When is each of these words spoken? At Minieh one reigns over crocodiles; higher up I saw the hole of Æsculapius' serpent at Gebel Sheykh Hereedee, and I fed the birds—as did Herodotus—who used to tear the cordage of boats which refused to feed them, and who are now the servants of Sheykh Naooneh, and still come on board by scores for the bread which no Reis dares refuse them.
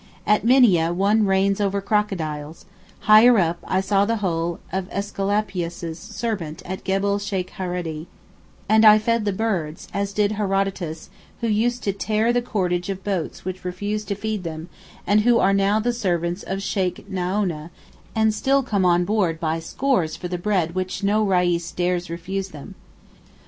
At 0.25 0.43
Minieh 0.43 0.91
one 0.95 1.27
reigns 1.27 1.61
over 1.61 1.79
crocodiles; 1.79 2.65
higher 3.01 3.37
up 3.37 3.59
I 3.67 3.81
saw 3.81 4.03
the 4.03 4.15
hole 4.15 4.59
of 4.73 4.89
Æsculapius' 4.89 5.95
serpent 5.95 6.63
at 6.65 6.83
Gebel 6.83 7.19
Sheykh 7.19 7.51
Hereedee, 7.51 8.07
and 8.67 8.83
I 8.83 8.97
fed 8.97 9.25
the 9.25 9.31
birds—as 9.31 10.11
did 10.11 10.31
Herodotus—who 10.31 11.47
used 11.47 11.83
to 11.83 11.93
tear 11.93 12.33
the 12.33 12.41
cordage 12.41 12.89
of 12.89 13.03
boats 13.03 13.45
which 13.45 13.63
refused 13.63 14.07
to 14.07 14.15
feed 14.15 14.43
them, 14.43 14.69
and 15.05 15.21
who 15.21 15.37
are 15.37 15.53
now 15.53 15.79
the 15.79 15.93
servants 15.93 16.41
of 16.41 16.63
Sheykh 16.63 17.07
Naooneh, 17.07 17.69
and 18.15 18.33
still 18.33 18.63
come 18.63 18.85
on 18.85 19.05
board 19.05 19.39
by 19.39 19.59
scores 19.59 20.15
for 20.15 20.27
the 20.27 20.39
bread 20.39 20.73
which 20.73 21.03
no 21.03 21.21
Reis 21.23 21.69
dares 21.71 22.09
refuse 22.09 22.47
them. 22.47 22.73